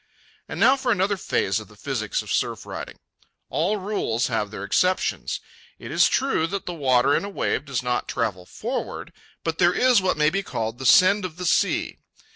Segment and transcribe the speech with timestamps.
[0.49, 2.97] And now for another phase of the physics of surf riding.
[3.51, 5.39] All rules have their exceptions.
[5.77, 9.13] It is true that the water in a wave does not travel forward.
[9.43, 11.99] But there is what may be called the send of the sea.